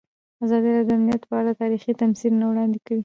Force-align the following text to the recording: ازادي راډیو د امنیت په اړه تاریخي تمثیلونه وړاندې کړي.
ازادي 0.43 0.67
راډیو 0.73 0.87
د 0.87 0.91
امنیت 0.97 1.23
په 1.29 1.35
اړه 1.39 1.51
تاریخي 1.61 1.91
تمثیلونه 2.01 2.45
وړاندې 2.47 2.79
کړي. 2.85 2.99